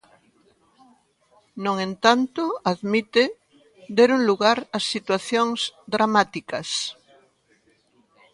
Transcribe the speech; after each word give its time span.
No 1.65 1.73
entanto, 1.87 2.43
admite, 2.73 3.23
deron 3.97 4.19
lugar 4.29 4.59
a 4.77 4.77
situacións 4.93 5.59
"dramáticas". 5.95 6.69